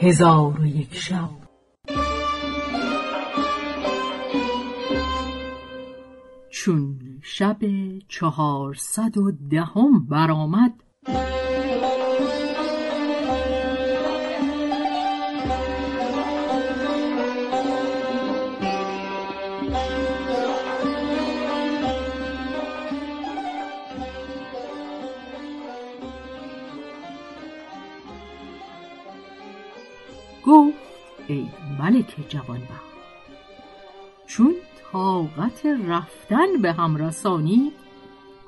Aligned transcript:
هزار 0.00 0.60
و 0.60 0.66
یک 0.66 0.94
شب. 0.94 1.30
چون 6.50 6.98
شب 7.22 7.58
چهارصد 8.08 9.18
و 9.18 9.32
دهم 9.50 10.06
برآمد 10.06 10.72
گفت 30.46 30.78
ای 31.28 31.46
ملک 31.78 32.16
جوانبخت 32.28 32.94
چون 34.26 34.54
طاقت 34.92 35.66
رفتن 35.88 36.56
به 36.62 36.72
هم 36.72 36.96
رسانی 36.96 37.72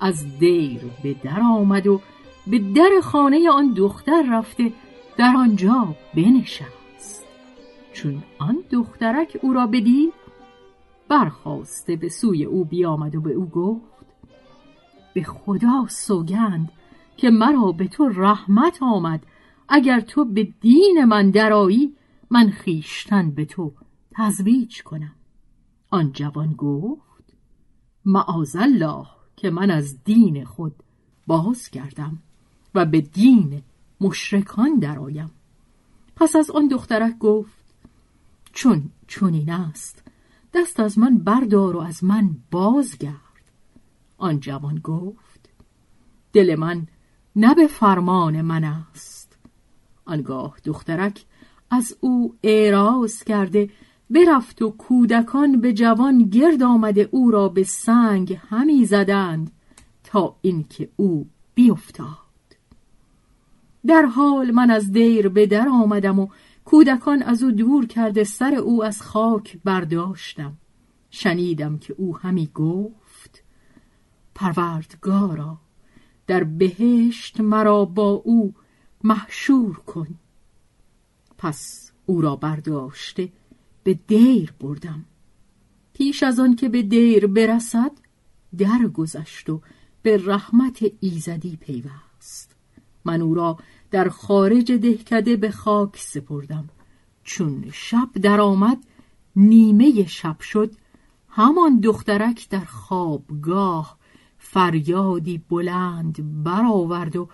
از 0.00 0.38
دیر 0.38 0.80
به 1.02 1.14
در 1.14 1.40
آمد 1.40 1.86
و 1.86 2.00
به 2.46 2.58
در 2.58 2.90
خانه 3.02 3.50
آن 3.50 3.72
دختر 3.72 4.24
رفته 4.30 4.72
در 5.16 5.34
آنجا 5.36 5.88
بنشست. 6.14 7.26
چون 7.92 8.22
آن 8.38 8.58
دخترک 8.70 9.38
او 9.42 9.52
را 9.52 9.66
بدید 9.66 10.12
برخواسته 11.08 11.96
به 11.96 12.08
سوی 12.08 12.44
او 12.44 12.64
بیامد 12.64 13.16
و 13.16 13.20
به 13.20 13.32
او 13.32 13.46
گفت 13.46 14.06
به 15.14 15.22
خدا 15.22 15.86
سوگند 15.88 16.72
که 17.16 17.30
مرا 17.30 17.72
به 17.72 17.88
تو 17.88 18.08
رحمت 18.08 18.78
آمد 18.82 19.20
اگر 19.68 20.00
تو 20.00 20.24
به 20.24 20.48
دین 20.60 21.04
من 21.04 21.30
درایی 21.30 21.94
من 22.30 22.50
خیشتن 22.50 23.30
به 23.30 23.44
تو 23.44 23.72
تزویج 24.10 24.82
کنم. 24.82 25.14
آن 25.90 26.12
جوان 26.12 26.52
گفت 26.52 27.34
معاذالله 28.04 29.06
که 29.36 29.50
من 29.50 29.70
از 29.70 30.04
دین 30.04 30.44
خود 30.44 30.74
باز 31.26 31.68
کردم 31.68 32.18
و 32.74 32.84
به 32.84 33.00
دین 33.00 33.62
مشرکان 34.00 34.78
درآیم. 34.78 35.30
پس 36.16 36.36
از 36.36 36.50
آن 36.50 36.68
دخترک 36.68 37.18
گفت 37.18 37.74
چون 38.52 38.90
چنین 39.08 39.50
است 39.50 40.02
دست 40.54 40.80
از 40.80 40.98
من 40.98 41.18
بردار 41.18 41.76
و 41.76 41.80
از 41.80 42.04
من 42.04 42.36
بازگرد. 42.50 43.16
آن 44.18 44.40
جوان 44.40 44.78
گفت 44.78 45.48
دل 46.32 46.54
من 46.58 46.86
نه 47.36 47.54
به 47.54 47.66
فرمان 47.66 48.42
من 48.42 48.64
است 48.64 49.25
آنگاه 50.06 50.56
دخترک 50.64 51.24
از 51.70 51.96
او 52.00 52.34
اعراض 52.42 53.24
کرده 53.24 53.70
برفت 54.10 54.62
و 54.62 54.70
کودکان 54.70 55.60
به 55.60 55.72
جوان 55.72 56.18
گرد 56.18 56.62
آمده 56.62 57.08
او 57.10 57.30
را 57.30 57.48
به 57.48 57.64
سنگ 57.64 58.38
همی 58.48 58.84
زدند 58.84 59.50
تا 60.04 60.36
اینکه 60.42 60.88
او 60.96 61.26
بیفتاد. 61.54 62.06
در 63.86 64.02
حال 64.02 64.50
من 64.50 64.70
از 64.70 64.92
دیر 64.92 65.28
به 65.28 65.46
در 65.46 65.68
آمدم 65.68 66.18
و 66.18 66.28
کودکان 66.64 67.22
از 67.22 67.42
او 67.42 67.50
دور 67.50 67.86
کرده 67.86 68.24
سر 68.24 68.54
او 68.54 68.84
از 68.84 69.02
خاک 69.02 69.58
برداشتم. 69.64 70.52
شنیدم 71.10 71.78
که 71.78 71.94
او 71.98 72.18
همی 72.18 72.50
گفت 72.54 73.42
پروردگارا 74.34 75.58
در 76.26 76.44
بهشت 76.44 77.40
مرا 77.40 77.84
با 77.84 78.10
او 78.10 78.54
محشور 79.04 79.76
کن. 79.76 80.08
پس 81.38 81.90
او 82.06 82.20
را 82.20 82.36
برداشته 82.36 83.32
به 83.84 83.98
دیر 84.06 84.54
بردم. 84.60 85.04
پیش 85.92 86.22
از 86.22 86.40
آن 86.40 86.56
که 86.56 86.68
به 86.68 86.82
دیر 86.82 87.26
برسد 87.26 87.92
درگذشت 88.58 89.50
و 89.50 89.60
به 90.02 90.16
رحمت 90.26 90.84
ایزدی 91.00 91.56
پیوست. 91.56 92.56
من 93.04 93.22
او 93.22 93.34
را 93.34 93.58
در 93.90 94.08
خارج 94.08 94.72
دهکده 94.72 95.36
به 95.36 95.50
خاک 95.50 95.96
سپردم. 95.96 96.68
چون 97.24 97.64
شب 97.72 98.12
درآمد 98.12 98.78
نیمه 99.36 100.06
شب 100.06 100.40
شد 100.40 100.74
همان 101.28 101.80
دخترک 101.80 102.48
در 102.48 102.64
خوابگاه 102.64 103.98
فریادی 104.38 105.38
بلند 105.38 106.42
برآورد 106.44 107.16
و 107.16 107.28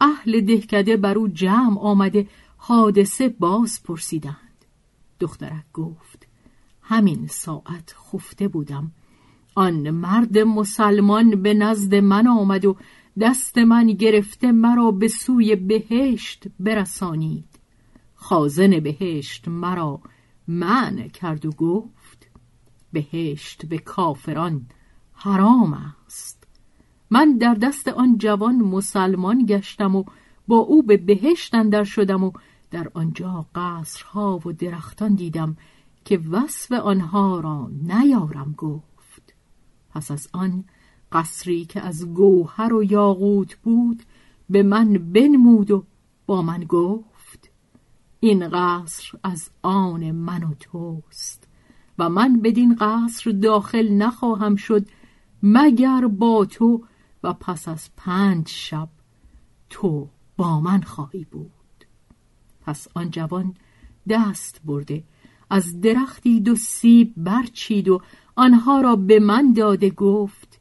اهل 0.00 0.40
دهکده 0.40 0.96
بر 0.96 1.18
او 1.18 1.28
جمع 1.28 1.80
آمده 1.80 2.28
حادثه 2.56 3.28
باز 3.28 3.82
پرسیدند. 3.82 4.64
دخترک 5.20 5.64
گفت 5.72 6.26
همین 6.82 7.26
ساعت 7.26 7.94
خفته 7.98 8.48
بودم. 8.48 8.92
آن 9.54 9.90
مرد 9.90 10.38
مسلمان 10.38 11.42
به 11.42 11.54
نزد 11.54 11.94
من 11.94 12.26
آمد 12.26 12.64
و 12.64 12.76
دست 13.20 13.58
من 13.58 13.86
گرفته 13.86 14.52
مرا 14.52 14.90
به 14.90 15.08
سوی 15.08 15.56
بهشت 15.56 16.44
برسانید. 16.60 17.58
خازن 18.14 18.80
بهشت 18.80 19.48
مرا 19.48 20.00
من 20.48 21.08
کرد 21.08 21.46
و 21.46 21.50
گفت 21.50 22.30
بهشت 22.92 23.66
به 23.66 23.78
کافران 23.78 24.66
حرام 25.12 25.92
است. 26.06 26.37
من 27.10 27.38
در 27.38 27.54
دست 27.54 27.88
آن 27.88 28.18
جوان 28.18 28.56
مسلمان 28.56 29.46
گشتم 29.46 29.96
و 29.96 30.04
با 30.48 30.56
او 30.56 30.82
به 30.82 30.96
بهشت 30.96 31.54
اندر 31.54 31.84
شدم 31.84 32.24
و 32.24 32.32
در 32.70 32.90
آنجا 32.94 33.46
قصرها 33.54 34.40
و 34.44 34.52
درختان 34.52 35.14
دیدم 35.14 35.56
که 36.04 36.18
وصف 36.18 36.72
آنها 36.72 37.40
را 37.40 37.70
نیارم 37.82 38.54
گفت. 38.56 39.34
پس 39.90 40.10
از 40.10 40.28
آن 40.32 40.64
قصری 41.12 41.64
که 41.64 41.80
از 41.80 42.14
گوهر 42.14 42.72
و 42.72 42.84
یاقوت 42.84 43.54
بود 43.54 44.02
به 44.50 44.62
من 44.62 44.92
بنمود 44.92 45.70
و 45.70 45.84
با 46.26 46.42
من 46.42 46.64
گفت 46.64 47.50
این 48.20 48.48
قصر 48.48 49.18
از 49.22 49.50
آن 49.62 50.10
من 50.10 50.42
و 50.42 50.54
توست 50.60 51.48
و 51.98 52.08
من 52.08 52.40
بدین 52.40 52.76
قصر 52.80 53.30
داخل 53.30 53.88
نخواهم 53.92 54.56
شد 54.56 54.86
مگر 55.42 56.06
با 56.06 56.44
تو 56.44 56.84
و 57.22 57.32
پس 57.32 57.68
از 57.68 57.90
پنج 57.96 58.48
شب 58.48 58.88
تو 59.70 60.08
با 60.36 60.60
من 60.60 60.82
خواهی 60.82 61.24
بود. 61.24 61.50
پس 62.60 62.88
آن 62.94 63.10
جوان 63.10 63.54
دست 64.08 64.60
برده 64.64 65.04
از 65.50 65.80
درختی 65.80 66.40
دو 66.40 66.56
سیب 66.56 67.12
برچید 67.16 67.88
و 67.88 68.00
آنها 68.36 68.80
را 68.80 68.96
به 68.96 69.20
من 69.20 69.52
داده 69.52 69.90
گفت 69.90 70.60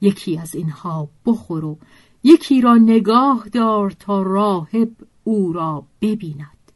یکی 0.00 0.38
از 0.38 0.54
اینها 0.54 1.08
بخور 1.26 1.64
و 1.64 1.78
یکی 2.22 2.60
را 2.60 2.74
نگاه 2.74 3.48
دار 3.52 3.90
تا 3.90 4.22
راهب 4.22 4.90
او 5.24 5.52
را 5.52 5.86
ببیند. 6.00 6.72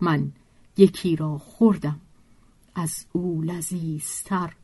من 0.00 0.32
یکی 0.76 1.16
را 1.16 1.38
خوردم 1.38 2.00
از 2.74 3.06
او 3.12 3.42
لذیذتر 3.42 4.56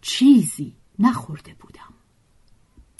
چیزی 0.00 0.72
نخورده 0.98 1.54
بودم. 1.60 1.94